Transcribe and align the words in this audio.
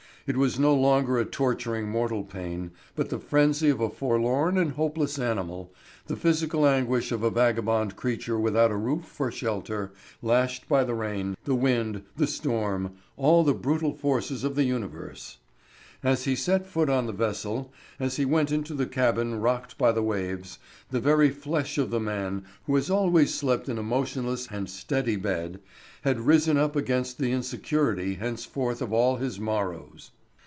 It 0.27 0.37
was 0.37 0.59
no 0.59 0.75
longer 0.75 1.17
a 1.17 1.25
torturing 1.25 1.89
mortal 1.89 2.23
pain, 2.23 2.71
but 2.95 3.09
the 3.09 3.17
frenzy 3.19 3.69
of 3.69 3.81
a 3.81 3.89
forlorn 3.89 4.55
and 4.57 4.73
homeless 4.73 5.17
animal, 5.17 5.73
the 6.05 6.15
physical 6.15 6.65
anguish 6.65 7.11
of 7.11 7.23
a 7.23 7.31
vagabond 7.31 7.95
creature 7.95 8.39
without 8.39 8.69
a 8.71 8.77
roof 8.77 9.03
for 9.03 9.31
shelter, 9.31 9.91
lashed 10.21 10.69
by 10.69 10.83
the 10.83 10.93
rain, 10.93 11.35
the 11.45 11.55
wind, 11.55 12.03
the 12.17 12.27
storm, 12.27 12.93
all 13.17 13.43
the 13.43 13.55
brutal 13.55 13.93
forces 13.93 14.43
of 14.43 14.53
the 14.55 14.63
universe. 14.63 15.39
As 16.03 16.23
he 16.23 16.35
set 16.35 16.65
foot 16.65 16.89
on 16.89 17.05
the 17.07 17.13
vessel, 17.13 17.71
as 17.99 18.15
he 18.15 18.25
went 18.25 18.51
into 18.51 18.73
the 18.73 18.87
cabin 18.87 19.39
rocked 19.39 19.77
by 19.77 19.91
the 19.91 20.01
waves, 20.01 20.57
the 20.89 20.99
very 21.01 21.29
flesh 21.29 21.77
of 21.77 21.91
the 21.91 21.99
man, 21.99 22.45
who 22.65 22.75
had 22.75 22.89
always 22.89 23.33
slept 23.33 23.67
in 23.67 23.77
a 23.77 23.83
motionless 23.83 24.47
and 24.49 24.67
steady 24.69 25.17
bed, 25.17 25.59
had 26.03 26.19
risen 26.21 26.57
up 26.57 26.75
against 26.75 27.19
the 27.19 27.31
insecurity 27.31 28.15
henceforth 28.15 28.81
of 28.81 28.91
all 28.93 29.17
his 29.17 29.37
morrows. 29.39 30.09